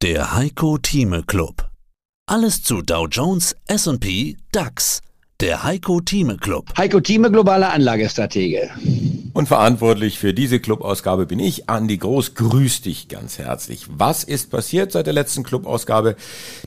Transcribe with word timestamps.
Der 0.00 0.32
Heiko 0.36 0.78
Thieme 0.78 1.24
Club. 1.24 1.70
Alles 2.26 2.62
zu 2.62 2.82
Dow 2.82 3.08
Jones, 3.08 3.56
S&P, 3.66 4.36
DAX. 4.52 5.00
Der 5.40 5.64
Heiko 5.64 6.00
Thieme 6.00 6.36
Club. 6.36 6.66
Heiko 6.78 7.00
Thieme, 7.00 7.32
globale 7.32 7.68
Anlagestratege. 7.68 8.70
Und 9.32 9.48
verantwortlich 9.48 10.20
für 10.20 10.32
diese 10.32 10.60
Clubausgabe 10.60 11.26
bin 11.26 11.40
ich, 11.40 11.68
Andi 11.68 11.96
Groß. 11.96 12.36
Grüß 12.36 12.82
dich 12.82 13.08
ganz 13.08 13.38
herzlich. 13.38 13.86
Was 13.88 14.22
ist 14.22 14.52
passiert 14.52 14.92
seit 14.92 15.06
der 15.06 15.14
letzten 15.14 15.42
Clubausgabe? 15.42 16.14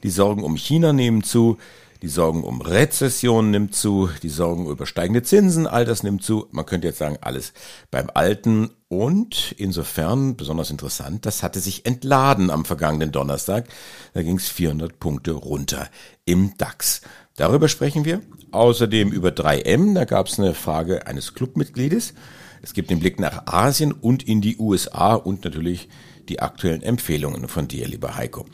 Die 0.04 0.09
Sorgen 0.09 0.43
um 0.43 0.57
China 0.57 0.91
nehmen 0.91 1.23
zu. 1.23 1.57
Die 2.02 2.07
Sorgen 2.07 2.43
um 2.43 2.61
Rezession 2.61 3.52
nimmt 3.52 3.75
zu, 3.75 4.09
die 4.23 4.29
Sorgen 4.29 4.65
über 4.65 4.88
steigende 4.88 5.21
Zinsen, 5.21 5.68
all 5.68 5.86
das 5.86 6.01
nimmt 6.01 6.23
zu. 6.23 6.47
Man 6.50 6.65
könnte 6.65 6.88
jetzt 6.88 6.97
sagen, 6.97 7.18
alles 7.21 7.54
beim 7.91 8.09
Alten. 8.11 8.71
Und 8.88 9.54
insofern 9.57 10.36
besonders 10.36 10.71
interessant, 10.71 11.27
das 11.27 11.43
hatte 11.43 11.59
sich 11.59 11.86
entladen 11.86 12.50
am 12.50 12.65
vergangenen 12.65 13.11
Donnerstag. 13.11 13.68
Da 14.15 14.23
ging 14.23 14.37
es 14.37 14.50
400 14.50 15.00
Punkte 15.00 15.33
runter 15.33 15.89
im 16.25 16.57
DAX. 16.57 17.01
Darüber 17.36 17.68
sprechen 17.68 18.04
wir. 18.04 18.21
Außerdem 18.50 19.11
über 19.11 19.29
3M. 19.29 19.93
Da 19.93 20.06
gab 20.06 20.25
es 20.25 20.39
eine 20.39 20.56
Frage 20.56 21.06
eines 21.06 21.36
Clubmitgliedes. 21.36 22.15
Es 22.64 22.73
gibt 22.73 22.89
den 22.89 23.00
Blick 23.00 23.20
nach 23.20 23.45
Asien 23.45 23.92
und 23.92 24.28
in 24.28 24.42
die 24.42 24.57
USA 24.57 25.14
und 25.14 25.45
natürlich 25.45 25.87
die 26.29 26.39
aktuellen 26.39 26.81
Empfehlungen 26.81 27.47
von 27.47 27.68
dir, 27.68 27.87
lieber 27.87 28.15
Heiko 28.15 28.47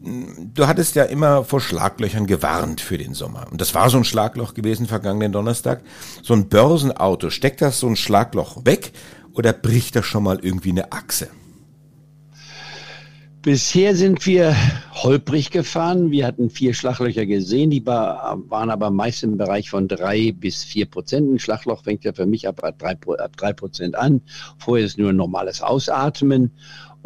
du 0.00 0.66
hattest 0.66 0.94
ja 0.94 1.04
immer 1.04 1.44
vor 1.44 1.60
Schlaglöchern 1.60 2.26
gewarnt 2.26 2.80
für 2.80 2.98
den 2.98 3.14
Sommer. 3.14 3.46
Und 3.50 3.60
das 3.60 3.74
war 3.74 3.90
so 3.90 3.98
ein 3.98 4.04
Schlagloch 4.04 4.54
gewesen 4.54 4.86
vergangenen 4.86 5.32
Donnerstag. 5.32 5.82
So 6.22 6.34
ein 6.34 6.48
Börsenauto, 6.48 7.30
steckt 7.30 7.60
das 7.60 7.80
so 7.80 7.88
ein 7.88 7.96
Schlagloch 7.96 8.64
weg 8.64 8.92
oder 9.32 9.52
bricht 9.52 9.96
das 9.96 10.06
schon 10.06 10.24
mal 10.24 10.38
irgendwie 10.42 10.70
eine 10.70 10.92
Achse? 10.92 11.28
Bisher 13.42 13.94
sind 13.94 14.26
wir 14.26 14.54
holprig 14.94 15.50
gefahren. 15.50 16.10
Wir 16.10 16.26
hatten 16.26 16.50
vier 16.50 16.74
Schlaglöcher 16.74 17.24
gesehen, 17.24 17.70
die 17.70 17.86
waren 17.86 18.70
aber 18.70 18.90
meist 18.90 19.22
im 19.22 19.38
Bereich 19.38 19.70
von 19.70 19.86
drei 19.86 20.32
bis 20.32 20.64
vier 20.64 20.86
Prozent. 20.86 21.32
Ein 21.32 21.38
Schlagloch 21.38 21.84
fängt 21.84 22.04
ja 22.04 22.12
für 22.12 22.26
mich 22.26 22.48
ab 22.48 22.60
drei, 22.78 23.52
Prozent 23.52 23.94
an. 23.94 24.20
Vorher 24.58 24.84
ist 24.84 24.98
nur 24.98 25.10
ein 25.10 25.16
normales 25.16 25.62
Ausatmen. 25.62 26.50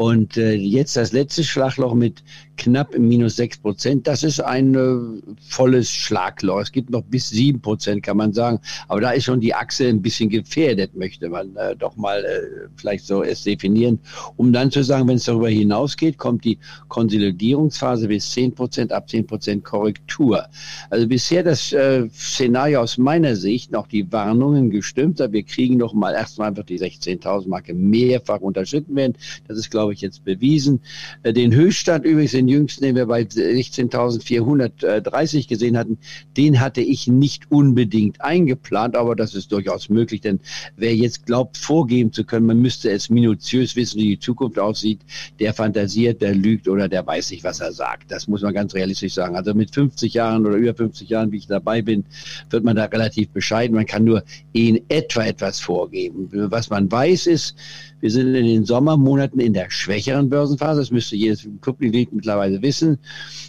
Und 0.02 0.36
äh, 0.36 0.54
jetzt 0.54 0.96
das 0.96 1.12
letzte 1.12 1.44
Schlagloch 1.44 1.94
mit 1.94 2.24
knapp 2.56 2.98
minus 2.98 3.36
sechs 3.36 3.56
Prozent. 3.56 4.06
Das 4.08 4.24
ist 4.24 4.40
ein 4.40 4.74
äh, 4.74 5.32
volles 5.48 5.90
Schlagloch. 5.90 6.60
Es 6.60 6.72
gibt 6.72 6.90
noch 6.90 7.02
bis 7.02 7.30
sieben 7.30 7.60
Prozent, 7.60 8.02
kann 8.02 8.16
man 8.16 8.32
sagen. 8.32 8.58
Aber 8.88 9.00
da 9.00 9.12
ist 9.12 9.24
schon 9.24 9.40
die 9.40 9.54
Achse 9.54 9.86
ein 9.86 10.02
bisschen 10.02 10.28
gefährdet, 10.28 10.96
möchte 10.96 11.28
man 11.28 11.54
äh, 11.54 11.76
doch 11.76 11.96
mal 11.96 12.24
äh, 12.24 12.68
vielleicht 12.74 13.06
so 13.06 13.22
es 13.22 13.44
definieren. 13.44 14.00
Um 14.36 14.52
dann 14.52 14.72
zu 14.72 14.82
sagen, 14.82 15.06
wenn 15.06 15.16
es 15.16 15.24
darüber 15.24 15.48
hinausgeht, 15.48 16.18
kommt 16.18 16.44
die 16.44 16.58
Konsolidierungsphase 16.88 18.08
bis 18.08 18.30
zehn 18.30 18.52
Prozent, 18.52 18.92
ab 18.92 19.08
zehn 19.08 19.24
Prozent 19.24 19.62
Korrektur. 19.62 20.46
Also 20.90 21.06
bisher 21.06 21.44
das 21.44 21.72
äh, 21.72 22.08
Szenario 22.10 22.80
aus 22.80 22.98
meiner 22.98 23.36
Sicht 23.36 23.70
noch 23.70 23.86
die 23.86 24.10
Warnungen 24.10 24.70
gestimmt. 24.70 25.20
Wir 25.20 25.42
kriegen 25.44 25.76
noch 25.76 25.94
mal 25.94 26.12
erstmal 26.12 26.48
einfach 26.48 26.64
die 26.64 26.80
16.000 26.80 27.48
Marke 27.48 27.72
mehrfach 27.72 28.40
unterschritten 28.40 28.96
werden. 28.96 29.14
Das 29.46 29.58
ist, 29.58 29.70
glaube 29.70 29.91
ich, 29.92 30.00
jetzt 30.00 30.24
bewiesen. 30.24 30.80
Äh, 31.22 31.32
den 31.32 31.54
Höchststand 31.54 32.04
übrigens 32.04 32.32
den 32.32 32.48
jüngsten, 32.48 32.82
den 32.84 32.96
wir 32.96 33.06
bei 33.06 33.22
16.430 33.22 35.48
gesehen 35.48 35.78
hatten, 35.78 35.98
den 36.36 36.58
hatte 36.60 36.80
ich 36.80 37.06
nicht 37.06 37.48
unbedingt 37.50 38.20
eingeplant, 38.20 38.96
aber 38.96 39.14
das 39.16 39.34
ist 39.34 39.50
durchaus 39.52 39.88
möglich, 39.88 40.20
denn 40.20 40.40
wer 40.76 40.94
jetzt 40.94 41.24
glaubt, 41.26 41.56
vorgeben 41.56 42.12
zu 42.12 42.24
können, 42.24 42.46
man 42.46 42.60
müsste 42.60 42.90
es 42.90 43.10
minutiös 43.10 43.76
wissen, 43.76 44.00
wie 44.00 44.08
die 44.08 44.18
Zukunft 44.18 44.58
aussieht, 44.58 45.00
der 45.40 45.54
fantasiert, 45.54 46.22
der 46.22 46.34
lügt 46.34 46.68
oder 46.68 46.88
der 46.88 47.06
weiß 47.06 47.30
nicht, 47.30 47.44
was 47.44 47.60
er 47.60 47.72
sagt. 47.72 48.10
Das 48.10 48.28
muss 48.28 48.42
man 48.42 48.54
ganz 48.54 48.74
realistisch 48.74 49.14
sagen. 49.14 49.36
Also 49.36 49.54
mit 49.54 49.74
50 49.74 50.14
Jahren 50.14 50.46
oder 50.46 50.56
über 50.56 50.74
50 50.74 51.08
Jahren, 51.08 51.32
wie 51.32 51.38
ich 51.38 51.46
dabei 51.46 51.82
bin, 51.82 52.04
wird 52.50 52.64
man 52.64 52.76
da 52.76 52.84
relativ 52.84 53.28
bescheiden. 53.30 53.76
Man 53.76 53.86
kann 53.86 54.04
nur 54.04 54.22
in 54.52 54.80
etwa 54.88 55.24
etwas 55.24 55.60
vorgeben. 55.60 56.28
Was 56.32 56.70
man 56.70 56.90
weiß 56.90 57.26
ist, 57.26 57.56
wir 58.00 58.10
sind 58.10 58.34
in 58.34 58.46
den 58.46 58.64
Sommermonaten 58.64 59.40
in 59.40 59.52
der 59.52 59.70
schwächeren 59.72 60.28
Börsenphase. 60.28 60.80
Das 60.80 60.90
müsste 60.90 61.16
jedes 61.16 61.48
Clubmitglied 61.60 62.12
mittlerweile 62.12 62.62
wissen. 62.62 62.98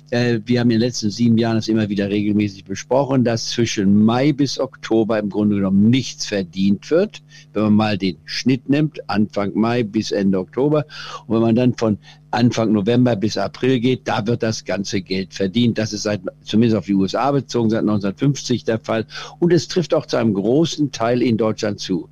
Äh, 0.09 0.39
wir 0.45 0.59
haben 0.59 0.69
in 0.69 0.79
den 0.79 0.87
letzten 0.87 1.09
sieben 1.09 1.37
Jahren 1.37 1.57
das 1.57 1.67
immer 1.67 1.89
wieder 1.89 2.09
regelmäßig 2.09 2.65
besprochen, 2.65 3.23
dass 3.23 3.49
zwischen 3.49 4.03
Mai 4.03 4.33
bis 4.33 4.59
Oktober 4.59 5.19
im 5.19 5.29
Grunde 5.29 5.57
genommen 5.57 5.89
nichts 5.89 6.25
verdient 6.25 6.89
wird. 6.89 7.21
Wenn 7.53 7.63
man 7.63 7.73
mal 7.75 7.97
den 7.97 8.17
Schnitt 8.25 8.69
nimmt, 8.69 9.09
Anfang 9.09 9.51
Mai 9.53 9.83
bis 9.83 10.11
Ende 10.11 10.39
Oktober. 10.39 10.85
Und 11.27 11.35
wenn 11.35 11.41
man 11.41 11.55
dann 11.55 11.75
von 11.75 11.97
Anfang 12.33 12.71
November 12.71 13.15
bis 13.15 13.37
April 13.37 13.79
geht, 13.79 14.07
da 14.07 14.25
wird 14.25 14.41
das 14.41 14.65
ganze 14.65 15.01
Geld 15.01 15.33
verdient. 15.33 15.77
Das 15.77 15.93
ist 15.93 16.03
seit, 16.03 16.21
zumindest 16.43 16.77
auf 16.77 16.85
die 16.85 16.95
USA 16.95 17.31
bezogen, 17.31 17.69
seit 17.69 17.81
1950 17.81 18.63
der 18.63 18.79
Fall. 18.79 19.05
Und 19.39 19.53
es 19.53 19.67
trifft 19.67 19.93
auch 19.93 20.07
zu 20.07 20.17
einem 20.17 20.33
großen 20.33 20.91
Teil 20.91 21.21
in 21.21 21.37
Deutschland 21.37 21.79
zu. 21.79 22.09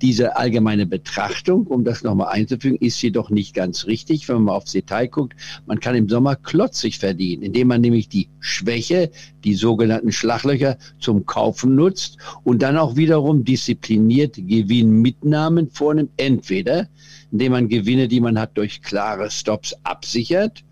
Diese 0.00 0.36
allgemeine 0.36 0.86
Betrachtung, 0.86 1.66
um 1.66 1.82
das 1.82 2.04
nochmal 2.04 2.28
einzufügen, 2.28 2.76
ist 2.76 3.00
jedoch 3.02 3.30
nicht 3.30 3.54
ganz 3.54 3.86
richtig, 3.86 4.28
wenn 4.28 4.36
man 4.36 4.44
mal 4.44 4.56
aufs 4.56 4.72
Detail 4.72 5.08
guckt. 5.08 5.34
Man 5.66 5.80
kann 5.80 5.94
im 5.96 6.08
Sommer 6.08 6.36
klotzig 6.36 6.98
verdienen, 6.98 7.42
indem 7.42 7.68
man 7.68 7.80
nämlich 7.80 8.08
die 8.08 8.28
Schwäche, 8.38 9.10
die 9.44 9.54
sogenannten 9.54 10.12
Schlaglöcher 10.12 10.78
zum 11.00 11.26
Kaufen 11.26 11.74
nutzt 11.74 12.18
und 12.44 12.62
dann 12.62 12.76
auch 12.76 12.96
wiederum 12.96 13.44
diszipliniert 13.44 14.36
Gewinnmitnahmen 14.36 15.70
vornimmt. 15.70 16.10
Entweder 16.16 16.88
indem 17.32 17.52
man 17.52 17.68
Gewinne, 17.68 18.08
die 18.08 18.20
man 18.20 18.38
hat, 18.38 18.56
durch 18.56 18.82
klare 18.82 19.30
Stops 19.30 19.74
absichert 19.82 20.64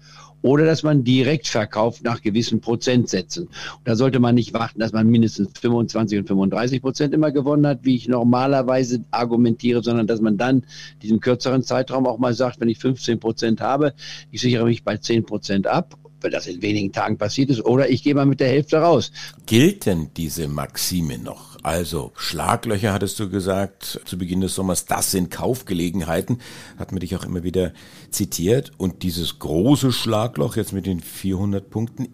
oder 0.43 0.65
dass 0.65 0.83
man 0.83 1.05
direkt 1.05 1.49
verkauft 1.49 2.03
nach 2.05 2.21
gewissen 2.21 2.61
Prozentsätzen. 2.61 3.45
Und 3.47 3.81
da 3.85 3.97
sollte 3.97 4.19
man 4.19 4.35
nicht 4.35 4.53
warten, 4.53 4.81
dass 4.81 4.93
man 4.93 5.07
mindestens 5.07 5.59
25 5.59 6.19
und 6.19 6.27
35 6.27 6.83
Prozent 6.83 7.15
immer 7.15 7.31
gewonnen 7.31 7.67
hat, 7.67 7.81
wie 7.83 7.95
ich 7.95 8.09
normalerweise 8.09 9.05
argumentiere, 9.11 9.83
sondern 9.83 10.07
dass 10.07 10.21
man 10.21 10.37
dann 10.37 10.65
diesen 11.01 11.21
kürzeren 11.21 11.63
Zeitraum 11.63 12.07
auch 12.07 12.19
mal 12.19 12.35
sagt, 12.35 12.61
wenn 12.61 12.69
ich 12.69 12.79
15 12.79 13.21
Prozent 13.21 13.61
habe, 13.61 13.95
ich 14.31 14.41
sichere 14.41 14.65
mich 14.65 14.85
bei 14.85 14.97
10 14.97 15.25
Prozent 15.25 15.67
ab 15.67 15.97
weil 16.23 16.31
das 16.31 16.47
in 16.47 16.63
wenigen 16.63 16.93
Tagen 16.93 17.19
passiert 17.19 17.51
ist, 17.51 17.65
oder 17.65 17.91
ich 17.91 18.03
gehe 18.03 18.15
mal 18.15 18.27
mit 18.27 18.41
der 18.41 18.49
Hälfte 18.49 18.79
raus. 18.79 19.13
Gilt 19.47 19.87
denn 19.87 20.11
diese 20.17 20.49
Maxime 20.49 21.19
noch? 21.19 21.57
Also 21.63 22.13
Schlaglöcher 22.17 22.93
hattest 22.93 23.21
du 23.21 23.31
gesagt 23.31 24.01
zu 24.05 24.19
Beginn 24.19 24.41
des 24.41 24.55
Sommers, 24.55 24.85
das 24.87 25.13
sind 25.13 25.31
Kaufgelegenheiten, 25.31 26.39
hat 26.77 26.91
man 26.91 27.01
dich 27.01 27.15
auch 27.15 27.25
immer 27.25 27.45
wieder 27.45 27.73
zitiert. 28.11 28.73
Und 28.79 29.03
dieses 29.03 29.39
große 29.39 29.93
Schlagloch 29.93 30.57
jetzt 30.57 30.73
mit 30.73 30.87
den 30.87 31.01
400 31.01 31.71
Punkten, 31.71 32.09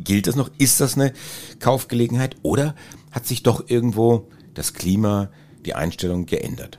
gilt 0.00 0.26
das 0.26 0.36
noch? 0.36 0.50
Ist 0.58 0.80
das 0.80 0.94
eine 0.94 1.12
Kaufgelegenheit 1.58 2.36
oder 2.42 2.74
hat 3.10 3.26
sich 3.26 3.42
doch 3.42 3.68
irgendwo 3.68 4.28
das 4.54 4.72
Klima, 4.72 5.30
die 5.64 5.74
Einstellung 5.74 6.26
geändert? 6.26 6.78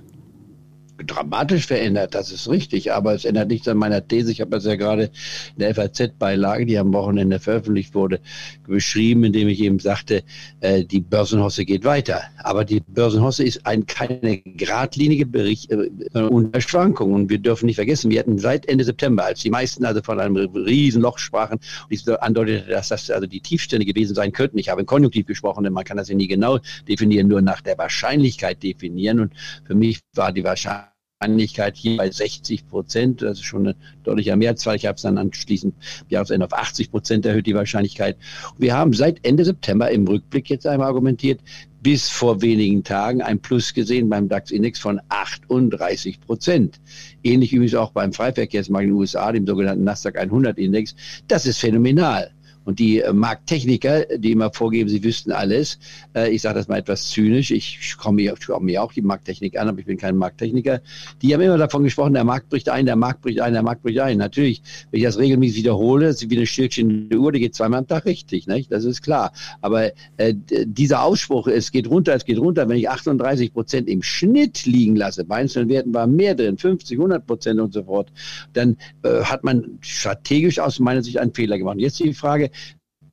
Dramatisch 1.05 1.67
verändert, 1.67 2.15
das 2.15 2.31
ist 2.31 2.49
richtig, 2.49 2.91
aber 2.91 3.13
es 3.13 3.25
ändert 3.25 3.49
nichts 3.49 3.67
an 3.67 3.77
meiner 3.77 4.05
These. 4.05 4.31
Ich 4.31 4.41
habe 4.41 4.51
das 4.51 4.65
ja 4.65 4.75
gerade 4.75 5.11
in 5.55 5.59
der 5.59 5.75
FAZ-Beilage, 5.75 6.65
die 6.65 6.77
am 6.77 6.93
Wochenende 6.93 7.39
veröffentlicht 7.39 7.93
wurde, 7.93 8.19
beschrieben, 8.67 9.23
indem 9.23 9.47
ich 9.47 9.59
eben 9.61 9.79
sagte, 9.79 10.23
äh, 10.61 10.83
die 10.83 10.99
Börsenhosse 10.99 11.65
geht 11.65 11.83
weiter. 11.83 12.21
Aber 12.43 12.65
die 12.65 12.79
Börsenhosse 12.79 13.43
ist 13.43 13.65
ein, 13.65 13.85
keine 13.85 14.39
geradlinige 14.39 15.25
Bericht 15.25 15.71
äh, 15.71 15.89
unter 16.19 16.61
Schwankungen. 16.61 17.15
Und 17.15 17.29
wir 17.29 17.39
dürfen 17.39 17.67
nicht 17.67 17.75
vergessen, 17.75 18.11
wir 18.11 18.19
hatten 18.19 18.39
seit 18.39 18.67
Ende 18.67 18.83
September, 18.83 19.25
als 19.25 19.41
die 19.41 19.49
meisten 19.49 19.85
also 19.85 20.01
von 20.01 20.19
einem 20.19 20.35
Riesenloch 20.35 21.19
sprachen, 21.19 21.59
und 21.59 21.91
ich 21.91 22.07
andeutete, 22.21 22.69
dass 22.69 22.89
das 22.89 23.09
also 23.11 23.27
die 23.27 23.41
Tiefstände 23.41 23.85
gewesen 23.85 24.15
sein 24.15 24.31
könnten. 24.31 24.57
Ich 24.57 24.69
habe 24.69 24.81
in 24.81 24.87
Konjunktiv 24.87 25.25
gesprochen, 25.25 25.63
denn 25.63 25.73
man 25.73 25.83
kann 25.83 25.97
das 25.97 26.09
ja 26.09 26.15
nie 26.15 26.27
genau 26.27 26.59
definieren, 26.87 27.27
nur 27.27 27.41
nach 27.41 27.61
der 27.61 27.77
Wahrscheinlichkeit 27.77 28.63
definieren. 28.63 29.19
Und 29.19 29.33
für 29.65 29.75
mich 29.75 29.99
war 30.15 30.31
die 30.31 30.43
Wahrscheinlichkeit 30.43 30.86
Wahrscheinlichkeit 31.19 31.75
hier 31.77 31.97
bei 31.97 32.11
60 32.11 32.67
Prozent. 32.67 33.23
Das 33.23 33.39
ist 33.39 33.45
schon 33.45 33.65
eine 33.65 33.75
deutliche 34.03 34.35
Mehrzahl. 34.35 34.75
Ich 34.75 34.85
habe 34.85 34.97
es 34.97 35.01
dann 35.01 35.17
anschließend 35.17 35.73
Jahresende 36.09 36.45
auf 36.45 36.53
80 36.53 36.91
Prozent 36.91 37.25
erhöht, 37.25 37.47
die 37.47 37.55
Wahrscheinlichkeit. 37.55 38.17
Wir 38.59 38.75
haben 38.75 38.93
seit 38.93 39.25
Ende 39.25 39.43
September 39.43 39.89
im 39.89 40.07
Rückblick 40.07 40.47
jetzt 40.51 40.67
einmal 40.67 40.89
argumentiert, 40.89 41.39
bis 41.81 42.07
vor 42.07 42.43
wenigen 42.43 42.83
Tagen 42.83 43.23
ein 43.23 43.39
Plus 43.39 43.73
gesehen 43.73 44.09
beim 44.09 44.29
DAX-Index 44.29 44.77
von 44.77 45.01
38 45.09 46.21
Prozent. 46.21 46.79
Ähnlich 47.23 47.51
übrigens 47.51 47.73
auch 47.73 47.91
beim 47.91 48.13
Freiverkehrsmarkt 48.13 48.83
in 48.83 48.91
den 48.91 48.97
USA, 48.97 49.31
dem 49.31 49.47
sogenannten 49.47 49.85
Nasdaq 49.85 50.19
100-Index. 50.19 50.95
Das 51.27 51.47
ist 51.47 51.57
phänomenal. 51.57 52.29
Und 52.67 52.79
die 52.79 52.99
äh, 52.99 53.13
Markttechniker, 53.13 54.17
die 54.17 54.33
immer 54.33 54.51
vorgeben, 54.51 54.89
sie 54.89 55.01
wüssten 55.01 55.31
alles, 55.31 55.79
äh, 56.13 56.29
ich 56.29 56.41
sage 56.41 56.55
das 56.55 56.67
mal 56.67 56.77
etwas 56.77 57.09
zynisch, 57.09 57.49
ich 57.49 57.95
komme 57.97 58.17
mir, 58.17 58.35
komm 58.45 58.65
mir 58.65 58.83
auch 58.83 58.91
die 58.91 59.01
Markttechnik 59.01 59.57
an, 59.57 59.69
aber 59.69 59.79
ich 59.79 59.85
bin 59.85 59.97
kein 59.97 60.17
Markttechniker, 60.17 60.81
die 61.21 61.33
haben 61.33 61.39
immer 61.39 61.57
davon 61.57 61.85
gesprochen, 61.85 62.13
der 62.13 62.25
Markt 62.25 62.49
bricht 62.49 62.67
ein, 62.67 62.85
der 62.85 62.97
Markt 62.97 63.21
bricht 63.21 63.39
ein, 63.39 63.53
der 63.53 63.63
Markt 63.63 63.83
bricht 63.83 63.99
ein. 63.99 64.17
Natürlich, 64.17 64.61
wenn 64.91 64.99
ich 64.99 65.05
das 65.05 65.17
regelmäßig 65.17 65.59
wiederhole, 65.59 66.09
ist 66.09 66.29
wie 66.29 66.35
eine 66.35 66.45
Stückchen 66.45 67.09
Uhr, 67.15 67.31
die 67.31 67.39
geht 67.39 67.55
zweimal 67.55 67.79
am 67.79 67.87
Tag 67.87 68.03
richtig, 68.03 68.47
nicht? 68.47 68.69
das 68.69 68.83
ist 68.83 69.01
klar. 69.01 69.31
Aber 69.61 69.93
äh, 70.17 70.33
dieser 70.65 71.03
Ausspruch, 71.03 71.47
es 71.47 71.71
geht 71.71 71.89
runter, 71.89 72.15
es 72.15 72.25
geht 72.25 72.37
runter, 72.37 72.67
wenn 72.67 72.75
ich 72.75 72.89
38 72.89 73.53
Prozent 73.53 73.87
im 73.87 74.03
Schnitt 74.03 74.65
liegen 74.65 74.97
lasse, 74.97 75.23
bei 75.23 75.37
einzelnen 75.37 75.69
Werten 75.69 75.93
war 75.93 76.05
mehr 76.05 76.35
drin, 76.35 76.57
50, 76.57 76.97
100 76.97 77.25
Prozent 77.25 77.61
und 77.61 77.73
so 77.73 77.85
fort, 77.85 78.11
dann 78.51 78.75
äh, 79.03 79.21
hat 79.21 79.45
man 79.45 79.77
strategisch 79.79 80.59
aus 80.59 80.81
meiner 80.81 81.01
Sicht 81.01 81.17
einen 81.17 81.33
Fehler 81.33 81.57
gemacht. 81.57 81.75
Und 81.75 81.81
jetzt 81.81 81.97
die 81.99 82.13
Frage, 82.13 82.51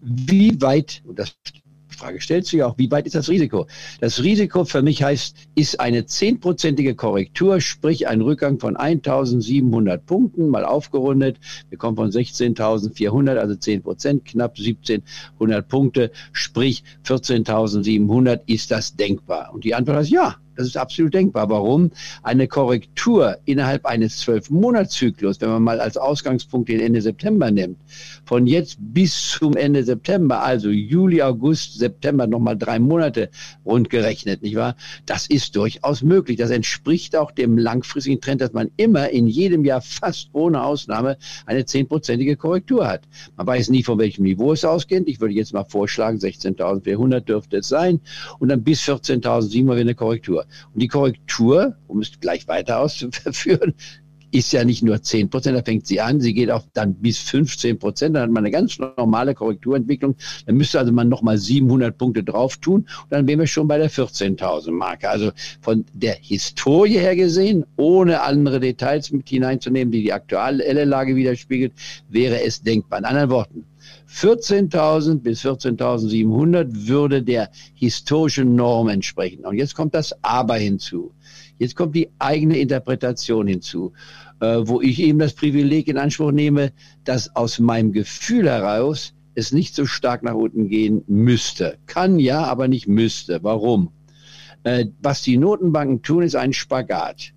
wie 0.05 0.61
weit, 0.61 1.03
und 1.07 1.19
das 1.19 1.35
Frage 1.95 2.21
stellt 2.21 2.47
sich 2.47 2.63
auch, 2.63 2.77
wie 2.77 2.91
weit 2.91 3.07
ist 3.07 3.15
das 3.15 3.29
Risiko? 3.29 3.67
Das 4.01 4.23
Risiko 4.23 4.65
für 4.65 4.83
mich 4.83 5.03
heißt, 5.03 5.37
ist 5.55 5.81
eine 5.81 6.07
zehnprozentige 6.07 6.95
Korrektur, 6.95 7.61
sprich 7.61 8.09
ein 8.09 8.21
Rückgang 8.21 8.59
von 8.59 8.77
1700 8.77 10.05
Punkten, 10.05 10.49
mal 10.49 10.65
aufgerundet. 10.65 11.39
Wir 11.71 11.79
kommen 11.79 11.97
von 11.97 12.11
16.400, 12.11 13.37
also 13.37 13.55
10 13.55 13.83
Prozent, 13.83 14.25
knapp 14.25 14.57
1700 14.59 15.67
Punkte, 15.69 16.11
sprich 16.33 16.83
14.700. 17.07 18.41
Ist 18.47 18.71
das 18.71 18.97
denkbar? 18.97 19.53
Und 19.55 19.65
die 19.65 19.75
Antwort 19.75 20.03
ist 20.03 20.11
ja. 20.11 20.37
Das 20.57 20.67
ist 20.67 20.77
absolut 20.77 21.15
denkbar. 21.15 21.49
Warum? 21.51 21.91
Eine 22.23 22.47
Korrektur 22.47 23.39
innerhalb 23.45 23.87
eines 23.87 24.19
Zwölf-Monats-Zyklus, 24.19 25.41
wenn 25.41 25.49
man 25.49 25.63
mal 25.63 25.81
als 25.81 25.97
Ausgangspunkt 25.97 26.69
den 26.69 26.81
Ende 26.81 27.03
September 27.03 27.51
nimmt, 27.51 27.79
von 28.25 28.47
jetzt 28.47 28.77
bis 28.81 29.31
zum 29.31 29.57
Ende 29.57 29.83
September, 29.85 30.43
also 30.43 30.71
Juli, 30.71 31.23
August, 31.23 31.79
September, 31.79 32.27
nochmal 32.27 32.57
drei 32.57 32.79
Monate 32.79 33.31
rundgerechnet, 33.65 34.43
nicht 34.43 34.57
wahr? 34.57 34.77
Das 35.07 35.27
ist 35.27 35.57
durchaus 35.57 36.03
möglich. 36.03 36.37
Das 36.37 36.51
entspricht 36.51 37.17
auch 37.17 37.33
dem 37.33 37.59
langfristigen 37.59 38.21
Trend, 38.21 38.41
dass 38.41 38.53
man 38.53 38.71
immer 38.77 39.11
in 39.11 39.27
jedem 39.27 39.65
Jahr 39.65 39.81
fast 39.81 40.29
ohne 40.33 40.63
Ausnahme 40.63 41.17
eine 41.47 41.65
zehnprozentige 41.65 42.37
Korrektur 42.37 42.87
hat. 42.87 43.03
Man 43.37 43.47
weiß 43.47 43.71
nie, 43.71 43.83
von 43.83 43.99
welchem 43.99 44.25
Niveau 44.25 44.53
es 44.53 44.65
ausgeht. 44.65 45.05
Ich 45.07 45.21
würde 45.21 45.35
jetzt 45.35 45.53
mal 45.53 45.65
vorschlagen, 45.65 46.19
16.400 46.19 47.21
dürfte 47.21 47.59
es 47.59 47.69
sein 47.69 48.01
und 48.39 48.49
dann 48.49 48.63
bis 48.63 48.83
14.700 48.83 49.67
wäre 49.69 49.81
eine 49.81 49.95
Korrektur. 49.95 50.44
Und 50.73 50.83
die 50.83 50.89
Korrektur, 50.89 51.77
um 51.87 52.01
es 52.01 52.19
gleich 52.21 52.49
weiter 52.49 52.81
auszuführen, 52.81 53.75
ist 54.35 54.53
ja 54.53 54.65
nicht 54.65 54.83
nur 54.83 55.01
10 55.01 55.31
Prozent, 55.31 55.57
da 55.57 55.63
fängt 55.63 55.87
sie 55.87 56.01
an, 56.01 56.21
sie 56.21 56.35
geht 56.35 56.51
auch 56.51 56.65
dann 56.73 56.95
bis 56.95 57.19
15 57.19 57.79
Prozent, 57.79 58.17
dann 58.17 58.25
hat 58.25 58.31
man 58.31 58.43
eine 58.43 58.51
ganz 58.51 58.81
normale 58.81 59.33
Korrekturentwicklung, 59.33 60.17
dann 60.47 60.57
müsste 60.57 60.81
also 60.81 60.91
man 60.91 61.09
nochmal 61.09 61.39
700 61.39 61.97
Punkte 61.97 62.25
drauf 62.25 62.57
tun 62.57 62.81
und 62.81 63.13
dann 63.13 63.29
wären 63.29 63.39
wir 63.39 63.47
schon 63.47 63.69
bei 63.69 63.79
der 63.79 63.91
14.000 63.91 64.73
Marke. 64.73 65.09
Also 65.09 65.31
von 65.61 65.85
der 65.93 66.17
Historie 66.21 66.99
her 66.99 67.15
gesehen, 67.15 67.65
ohne 67.77 68.23
andere 68.23 68.59
Details 68.59 69.13
mit 69.13 69.29
hineinzunehmen, 69.29 69.93
die 69.93 70.03
die 70.03 70.13
aktuelle 70.13 70.85
Lage 70.85 71.15
widerspiegelt, 71.15 71.73
wäre 72.09 72.43
es 72.43 72.61
denkbar. 72.61 72.99
In 72.99 73.05
anderen 73.05 73.31
Worten, 73.31 73.65
14.000 74.09 75.21
bis 75.21 75.45
14.700 75.45 76.87
würde 76.87 77.23
der 77.23 77.51
historischen 77.75 78.55
Norm 78.55 78.89
entsprechen. 78.89 79.45
Und 79.45 79.57
jetzt 79.57 79.75
kommt 79.75 79.95
das 79.95 80.15
Aber 80.23 80.57
hinzu. 80.57 81.13
Jetzt 81.59 81.77
kommt 81.77 81.95
die 81.95 82.11
eigene 82.19 82.59
Interpretation 82.59 83.47
hinzu, 83.47 83.93
äh, 84.41 84.59
wo 84.63 84.81
ich 84.81 85.01
eben 85.01 85.19
das 85.19 85.35
Privileg 85.35 85.89
in 85.89 85.99
Anspruch 85.99 86.33
nehme, 86.33 86.73
dass 87.05 87.35
aus 87.37 87.59
meinem 87.59 87.93
Gefühl 87.93 88.49
heraus 88.49 89.15
es 89.35 89.53
nicht 89.53 89.75
so 89.75 89.87
stark 89.87 90.23
nach 90.23 90.35
unten 90.35 90.69
gehen 90.69 91.03
müsste. 91.07 91.79
Kann 91.87 92.19
ja, 92.19 92.45
aber 92.45 92.69
nicht 92.69 92.89
müsste. 92.89 93.43
Warum? 93.43 93.91
Äh, 94.63 94.87
was 95.01 95.23
die 95.23 95.37
Notenbanken 95.37 96.03
tun, 96.03 96.23
ist 96.23 96.37
ein 96.37 96.53
Spagat. 96.53 97.33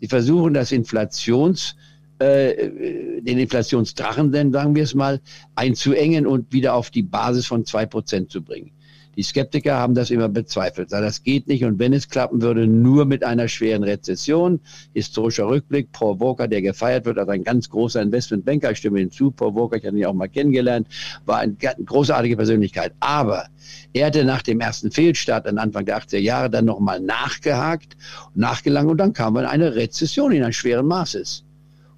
Sie 0.00 0.08
versuchen 0.08 0.54
das 0.54 0.72
Inflations 0.72 1.76
äh, 2.18 3.20
den 3.20 3.38
Inflationsdrachen, 3.38 4.32
denn 4.32 4.52
sagen 4.52 4.74
wir 4.74 4.84
es 4.84 4.94
mal, 4.94 5.20
einzuengen 5.54 6.26
und 6.26 6.52
wieder 6.52 6.74
auf 6.74 6.90
die 6.90 7.02
Basis 7.02 7.46
von 7.46 7.64
zwei 7.64 7.86
Prozent 7.86 8.30
zu 8.30 8.42
bringen. 8.42 8.72
Die 9.16 9.22
Skeptiker 9.22 9.76
haben 9.76 9.94
das 9.94 10.10
immer 10.10 10.28
bezweifelt. 10.28 10.92
Das 10.92 11.22
geht 11.22 11.48
nicht. 11.48 11.64
Und 11.64 11.78
wenn 11.78 11.94
es 11.94 12.08
klappen 12.08 12.42
würde, 12.42 12.66
nur 12.66 13.06
mit 13.06 13.24
einer 13.24 13.48
schweren 13.48 13.82
Rezession. 13.82 14.60
Historischer 14.92 15.48
Rückblick. 15.48 15.90
Paul 15.92 16.20
Walker, 16.20 16.46
der 16.46 16.60
gefeiert 16.60 17.06
wird 17.06 17.18
als 17.18 17.28
ein 17.30 17.42
ganz 17.42 17.70
großer 17.70 18.02
Investmentbanker. 18.02 18.72
Ich 18.72 18.78
stimme 18.78 18.98
hinzu. 18.98 19.30
Paul 19.30 19.54
Walker, 19.54 19.76
ich 19.76 19.86
hatte 19.86 19.96
ihn 19.96 20.04
auch 20.04 20.12
mal 20.12 20.28
kennengelernt, 20.28 20.88
war 21.24 21.38
eine 21.38 21.54
großartige 21.54 22.36
Persönlichkeit. 22.36 22.92
Aber 23.00 23.46
er 23.94 24.06
hatte 24.06 24.24
nach 24.24 24.42
dem 24.42 24.60
ersten 24.60 24.90
Fehlstart 24.90 25.46
an 25.46 25.56
Anfang 25.56 25.86
der 25.86 25.98
80er 25.98 26.18
Jahre 26.18 26.50
dann 26.50 26.66
nochmal 26.66 27.00
nachgehakt, 27.00 27.96
nachgelangt 28.34 28.90
und 28.90 28.98
dann 28.98 29.14
kam 29.14 29.32
man 29.32 29.44
in 29.44 29.50
eine 29.50 29.74
Rezession 29.74 30.32
in 30.32 30.42
einem 30.42 30.52
schweren 30.52 30.86
Maßes. 30.86 31.45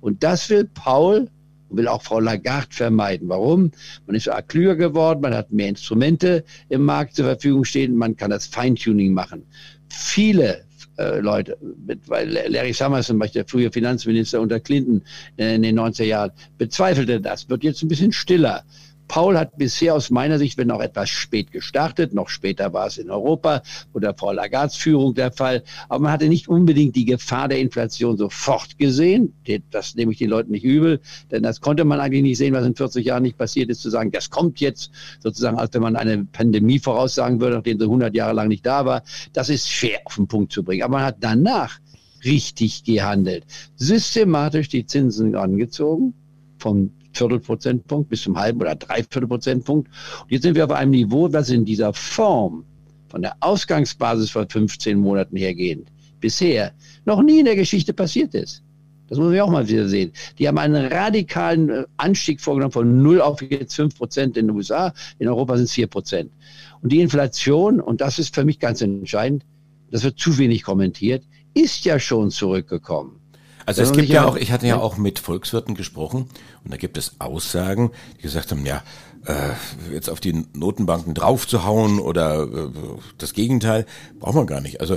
Und 0.00 0.22
das 0.22 0.48
will 0.50 0.68
Paul 0.72 1.28
und 1.68 1.76
will 1.76 1.88
auch 1.88 2.02
Frau 2.02 2.20
Lagarde 2.20 2.68
vermeiden. 2.70 3.28
Warum? 3.28 3.72
Man 4.06 4.16
ist 4.16 4.30
klüger 4.48 4.76
geworden, 4.76 5.20
man 5.20 5.34
hat 5.34 5.52
mehr 5.52 5.68
Instrumente 5.68 6.44
im 6.68 6.84
Markt 6.84 7.14
zur 7.14 7.26
Verfügung 7.26 7.64
stehen, 7.64 7.96
man 7.96 8.16
kann 8.16 8.30
das 8.30 8.46
Feintuning 8.46 9.12
machen. 9.12 9.44
Viele 9.88 10.64
äh, 10.98 11.20
Leute, 11.20 11.56
mit, 11.86 12.08
weil 12.08 12.28
Larry 12.28 12.72
Summers 12.72 13.06
zum 13.06 13.18
Beispiel, 13.18 13.42
der 13.42 13.48
frühe 13.48 13.70
Finanzminister 13.70 14.40
unter 14.40 14.60
Clinton 14.60 15.02
äh, 15.36 15.54
in 15.54 15.62
den 15.62 15.78
90er 15.78 16.04
Jahren, 16.04 16.32
bezweifelte 16.58 17.20
das, 17.20 17.48
wird 17.48 17.62
jetzt 17.62 17.82
ein 17.82 17.88
bisschen 17.88 18.12
stiller. 18.12 18.64
Paul 19.08 19.38
hat 19.38 19.56
bisher 19.56 19.94
aus 19.94 20.10
meiner 20.10 20.38
Sicht, 20.38 20.58
wenn 20.58 20.70
auch 20.70 20.80
etwas 20.80 21.08
spät 21.08 21.50
gestartet, 21.50 22.12
noch 22.14 22.28
später 22.28 22.72
war 22.72 22.86
es 22.86 22.98
in 22.98 23.10
Europa 23.10 23.62
unter 23.92 24.14
Frau 24.14 24.32
Lagards 24.32 24.76
Führung 24.76 25.14
der 25.14 25.32
Fall, 25.32 25.64
aber 25.88 26.04
man 26.04 26.12
hatte 26.12 26.28
nicht 26.28 26.48
unbedingt 26.48 26.94
die 26.94 27.06
Gefahr 27.06 27.48
der 27.48 27.58
Inflation 27.58 28.16
sofort 28.16 28.78
gesehen. 28.78 29.34
Das 29.70 29.94
nehme 29.94 30.12
ich 30.12 30.18
den 30.18 30.30
Leuten 30.30 30.52
nicht 30.52 30.64
übel, 30.64 31.00
denn 31.30 31.42
das 31.42 31.60
konnte 31.60 31.84
man 31.84 32.00
eigentlich 32.00 32.22
nicht 32.22 32.38
sehen, 32.38 32.54
was 32.54 32.66
in 32.66 32.76
40 32.76 33.06
Jahren 33.06 33.22
nicht 33.22 33.38
passiert 33.38 33.70
ist, 33.70 33.80
zu 33.80 33.90
sagen, 33.90 34.10
das 34.10 34.30
kommt 34.30 34.60
jetzt 34.60 34.90
sozusagen, 35.20 35.58
als 35.58 35.72
wenn 35.74 35.82
man 35.82 35.96
eine 35.96 36.24
Pandemie 36.24 36.78
voraussagen 36.78 37.40
würde, 37.40 37.56
nachdem 37.56 37.78
sie 37.78 37.84
100 37.86 38.14
Jahre 38.14 38.34
lang 38.34 38.48
nicht 38.48 38.66
da 38.66 38.84
war. 38.84 39.02
Das 39.32 39.48
ist 39.48 39.70
schwer 39.70 40.00
auf 40.04 40.16
den 40.16 40.28
Punkt 40.28 40.52
zu 40.52 40.62
bringen. 40.62 40.82
Aber 40.82 40.98
man 40.98 41.04
hat 41.04 41.16
danach 41.20 41.78
richtig 42.24 42.84
gehandelt. 42.84 43.44
Systematisch 43.76 44.68
die 44.68 44.84
Zinsen 44.84 45.34
angezogen, 45.34 46.14
vom 46.58 46.90
Viertelprozentpunkt 47.18 48.08
bis 48.08 48.22
zum 48.22 48.38
halben 48.38 48.60
oder 48.60 48.74
Dreiviertelprozentpunkt. 48.74 49.88
Und 50.22 50.30
jetzt 50.30 50.42
sind 50.42 50.54
wir 50.54 50.64
auf 50.64 50.70
einem 50.70 50.92
Niveau, 50.92 51.28
das 51.28 51.50
in 51.50 51.64
dieser 51.64 51.92
Form 51.92 52.64
von 53.08 53.22
der 53.22 53.36
Ausgangsbasis 53.40 54.30
von 54.30 54.48
15 54.48 54.98
Monaten 54.98 55.36
hergehend 55.36 55.90
bisher 56.20 56.72
noch 57.04 57.22
nie 57.22 57.40
in 57.40 57.44
der 57.44 57.56
Geschichte 57.56 57.92
passiert 57.92 58.34
ist. 58.34 58.62
Das 59.08 59.18
muss 59.18 59.30
man 59.30 59.40
auch 59.40 59.50
mal 59.50 59.66
wieder 59.66 59.88
sehen. 59.88 60.12
Die 60.38 60.46
haben 60.46 60.58
einen 60.58 60.86
radikalen 60.86 61.70
äh, 61.70 61.84
Anstieg 61.96 62.40
vorgenommen 62.40 62.72
von 62.72 63.02
0 63.02 63.22
auf 63.22 63.40
jetzt 63.40 63.74
5 63.74 63.96
Prozent 63.96 64.36
in 64.36 64.48
den 64.48 64.56
USA. 64.56 64.92
In 65.18 65.28
Europa 65.28 65.56
sind 65.56 65.64
es 65.64 65.72
4 65.72 65.86
Prozent. 65.86 66.30
Und 66.82 66.92
die 66.92 67.00
Inflation, 67.00 67.80
und 67.80 68.02
das 68.02 68.18
ist 68.18 68.34
für 68.34 68.44
mich 68.44 68.58
ganz 68.58 68.82
entscheidend, 68.82 69.46
das 69.90 70.04
wird 70.04 70.18
zu 70.18 70.36
wenig 70.36 70.62
kommentiert, 70.62 71.24
ist 71.54 71.86
ja 71.86 71.98
schon 71.98 72.30
zurückgekommen. 72.30 73.18
Also 73.68 73.82
es 73.82 73.92
gibt 73.92 74.08
ja 74.08 74.24
auch, 74.24 74.36
ich 74.36 74.50
hatte 74.50 74.66
ja 74.66 74.78
auch 74.78 74.96
mit 74.96 75.18
Volkswirten 75.18 75.74
gesprochen 75.74 76.30
und 76.64 76.72
da 76.72 76.78
gibt 76.78 76.96
es 76.96 77.16
Aussagen, 77.18 77.90
die 78.16 78.22
gesagt 78.22 78.50
haben, 78.50 78.64
ja, 78.64 78.82
äh, 79.26 79.92
jetzt 79.92 80.08
auf 80.08 80.20
die 80.20 80.46
Notenbanken 80.54 81.12
draufzuhauen 81.12 81.98
oder 81.98 82.44
äh, 82.44 82.70
das 83.18 83.34
Gegenteil, 83.34 83.84
braucht 84.20 84.36
man 84.36 84.46
gar 84.46 84.62
nicht. 84.62 84.80
Also 84.80 84.96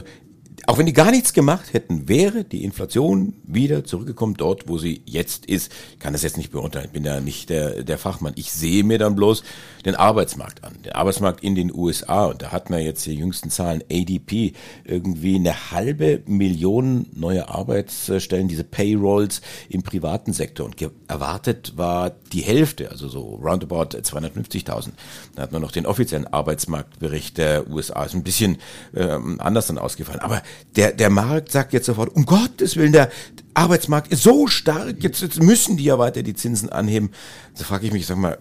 auch 0.67 0.77
wenn 0.77 0.85
die 0.85 0.93
gar 0.93 1.11
nichts 1.11 1.33
gemacht 1.33 1.73
hätten, 1.73 2.07
wäre 2.07 2.43
die 2.43 2.63
Inflation 2.63 3.33
wieder 3.43 3.83
zurückgekommen 3.83 4.35
dort, 4.35 4.67
wo 4.67 4.77
sie 4.77 5.01
jetzt 5.05 5.45
ist. 5.45 5.71
Ich 5.93 5.99
kann 5.99 6.13
das 6.13 6.23
jetzt 6.23 6.37
nicht 6.37 6.51
beurteilen, 6.51 6.85
ich 6.85 6.91
bin 6.91 7.03
ja 7.03 7.19
nicht 7.19 7.49
der, 7.49 7.83
der 7.83 7.97
Fachmann. 7.97 8.33
Ich 8.35 8.51
sehe 8.51 8.83
mir 8.83 8.97
dann 8.97 9.15
bloß 9.15 9.43
den 9.85 9.95
Arbeitsmarkt 9.95 10.63
an. 10.63 10.73
Den 10.83 10.93
Arbeitsmarkt 10.93 11.43
in 11.43 11.55
den 11.55 11.73
USA, 11.73 12.25
und 12.27 12.41
da 12.41 12.51
hat 12.51 12.69
man 12.69 12.81
jetzt 12.81 13.05
die 13.05 13.15
jüngsten 13.15 13.49
Zahlen, 13.49 13.83
ADP, 13.91 14.53
irgendwie 14.83 15.35
eine 15.35 15.71
halbe 15.71 16.21
Million 16.25 17.07
neue 17.13 17.49
Arbeitsstellen, 17.49 18.47
diese 18.47 18.63
Payrolls 18.63 19.41
im 19.69 19.83
privaten 19.83 20.33
Sektor. 20.33 20.65
Und 20.65 20.75
erwartet 21.07 21.73
war 21.75 22.11
die 22.31 22.41
Hälfte, 22.41 22.91
also 22.91 23.07
so 23.07 23.35
roundabout 23.35 23.97
250.000. 23.97 24.89
Da 25.35 25.41
hat 25.41 25.51
man 25.51 25.61
noch 25.61 25.71
den 25.71 25.85
offiziellen 25.85 26.27
Arbeitsmarktbericht 26.27 27.37
der 27.37 27.69
USA. 27.69 28.05
Ist 28.05 28.13
ein 28.13 28.23
bisschen 28.23 28.57
ähm, 28.95 29.39
anders 29.39 29.67
dann 29.67 29.77
ausgefallen. 29.77 30.19
Aber 30.19 30.41
der, 30.75 30.91
der 30.91 31.09
Markt 31.09 31.51
sagt 31.51 31.73
jetzt 31.73 31.85
sofort, 31.85 32.15
um 32.15 32.25
Gottes 32.25 32.75
Willen, 32.75 32.91
der 32.91 33.09
Arbeitsmarkt 33.53 34.11
ist 34.11 34.23
so 34.23 34.47
stark, 34.47 35.03
jetzt, 35.03 35.21
jetzt 35.21 35.41
müssen 35.41 35.77
die 35.77 35.83
ja 35.85 35.99
weiter 35.99 36.23
die 36.23 36.33
Zinsen 36.33 36.69
anheben. 36.69 37.11
Da 37.57 37.63
frage 37.63 37.87
ich 37.87 37.93
mich, 37.93 38.05
sag 38.05 38.17
mal, 38.17 38.37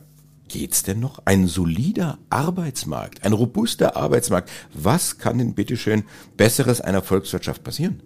geht's 0.49 0.83
denn 0.83 1.01
noch? 1.01 1.21
Ein 1.25 1.47
solider 1.47 2.19
Arbeitsmarkt, 2.29 3.25
ein 3.25 3.33
robuster 3.33 3.97
Arbeitsmarkt. 3.97 4.51
Was 4.75 5.19
kann 5.19 5.39
denn 5.39 5.55
bitteschön 5.55 6.05
Besseres 6.37 6.81
einer 6.81 7.03
Volkswirtschaft 7.03 7.65
passieren? 7.65 8.03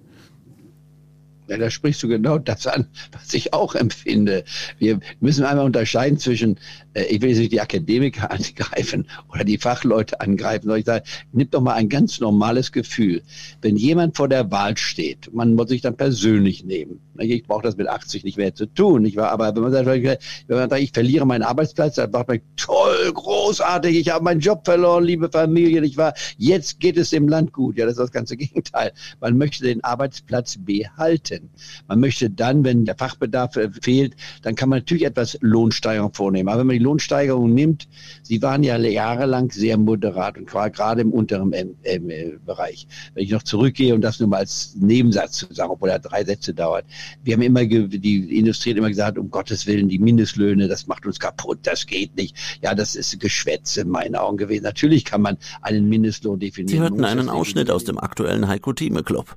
Ja, 1.47 1.59
da 1.59 1.71
sprichst 1.71 2.03
du 2.03 2.09
genau 2.09 2.39
das 2.39 2.67
an, 2.67 2.87
was 3.13 3.35
ich 3.35 3.53
auch 3.53 3.75
empfinde. 3.75 4.45
Wir 4.79 4.99
müssen 5.21 5.45
einmal 5.45 5.67
unterscheiden 5.67 6.19
zwischen, 6.19 6.59
äh, 6.95 7.05
ich 7.05 7.21
will 7.21 7.31
jetzt 7.31 7.39
nicht 7.39 7.53
die 7.53 7.61
Akademiker 7.61 8.31
angreifen 8.31 9.07
oder 9.31 9.45
die 9.45 9.59
Fachleute 9.59 10.21
angreifen, 10.23 10.63
sondern 10.63 10.81
ich 10.81 10.87
sage, 10.87 11.05
nimm 11.33 11.51
doch 11.51 11.61
mal 11.61 11.75
ein 11.75 11.91
ganz 11.91 12.19
normales 12.19 12.73
Gefühl. 12.73 13.23
Wenn 13.61 13.77
jemand 13.77 14.17
vor 14.17 14.29
der 14.29 14.51
Wahl 14.51 14.77
steht, 14.79 15.35
man 15.35 15.55
muss 15.55 15.69
sich 15.69 15.83
dann 15.83 15.97
persönlich 15.97 16.65
nehmen. 16.65 17.01
Ich 17.19 17.45
brauche 17.45 17.63
das 17.63 17.77
mit 17.77 17.89
80 17.89 18.25
nicht 18.25 18.39
mehr 18.39 18.55
zu 18.55 18.65
tun. 18.65 19.05
Ich 19.05 19.17
war, 19.17 19.31
aber 19.31 19.55
wenn 19.55 19.63
man 19.63 19.73
sagt, 19.73 19.87
wenn 19.87 20.19
man 20.49 20.71
sagt, 20.71 20.83
ich 20.83 20.93
verliere 20.93 21.27
meinen 21.27 21.43
Arbeitsplatz, 21.43 21.97
dann 21.97 22.11
sagt 22.11 22.29
man, 22.29 22.41
toll, 22.57 23.13
großartig, 23.13 23.97
ich 23.97 24.09
habe 24.09 24.25
meinen 24.25 24.41
Job 24.41 24.65
verloren, 24.65 25.05
liebe 25.05 25.29
Familie, 25.31 25.85
ich 25.85 25.99
war, 25.99 26.15
jetzt 26.39 26.81
geht 26.81 26.97
es 26.97 27.11
dem 27.11 27.29
Land 27.29 27.53
gut. 27.53 27.77
Ja, 27.77 27.85
das 27.85 27.93
ist 27.93 28.01
das 28.01 28.13
ganze 28.13 28.37
Gegenteil. 28.39 28.93
Man 29.21 29.37
möchte 29.37 29.65
den 29.65 29.85
Arbeitsplatz 29.85 30.57
behalten 30.59 31.34
erhalten. 31.35 31.51
Man 31.89 32.01
möchte 32.01 32.31
dann, 32.31 32.65
wenn 32.65 32.85
der 32.85 32.97
Fachbedarf 32.97 33.57
äh, 33.57 33.71
fehlt, 33.71 34.15
dann 34.43 34.55
kann 34.55 34.69
man 34.69 34.81
natürlich 34.81 35.05
etwas 35.05 35.39
Lohnsteigerung 35.41 36.13
vornehmen. 36.13 36.49
Aber 36.49 36.61
wenn 36.61 36.67
man 36.69 36.79
die 36.79 36.83
Lohnsteigerung 36.83 37.53
nimmt, 37.53 37.89
sie 38.23 38.43
waren 38.43 38.63
ja 38.63 38.77
jahrelang 38.79 39.51
sehr 39.51 39.77
moderat 39.77 40.39
und 40.39 40.47
gerade 40.47 41.01
im 41.01 41.13
unteren 41.13 41.53
äh, 41.53 42.01
Bereich. 42.45 42.87
Wenn 43.15 43.25
ich 43.25 43.31
noch 43.31 43.43
zurückgehe 43.43 43.95
und 43.95 44.01
das 44.01 44.21
nur 44.21 44.29
mal 44.29 44.39
als 44.39 44.75
Nebensatz 44.77 45.33
zu 45.33 45.53
sagen, 45.53 45.71
obwohl 45.71 45.91
er 45.91 45.99
drei 45.99 46.25
Sätze 46.25 46.55
dauert. 46.55 46.85
Wir 47.23 47.35
haben 47.35 47.43
immer, 47.43 47.65
die 47.65 48.39
Industrie 48.39 48.71
hat 48.71 48.79
immer 48.79 48.89
gesagt, 48.89 49.19
um 49.19 49.31
Gottes 49.31 49.67
Willen, 49.67 49.89
die 49.89 49.99
Mindestlöhne, 49.99 50.69
das 50.69 50.87
macht 50.87 51.07
uns 51.07 51.19
kaputt, 51.19 51.61
das 51.63 51.87
geht 51.87 52.17
nicht. 52.17 52.37
Ja, 52.63 52.75
das 52.75 52.95
ist 52.95 53.19
Geschwätz 53.21 53.77
in 53.77 53.89
meinen 53.89 54.17
Augen 54.17 54.37
gewesen. 54.37 54.65
Natürlich 54.65 55.05
kann 55.05 55.23
man 55.23 55.39
einen 55.63 55.89
Mindestlohn 55.89 56.39
definieren. 56.39 56.69
Sie 56.69 56.81
hörten 56.81 57.05
einen 57.05 57.29
Ausschnitt 57.29 57.71
aus 57.71 57.85
dem 57.85 57.99
aktuellen 57.99 58.49
Heiko 58.49 58.73
Thieme 58.73 59.03
Club. 59.03 59.37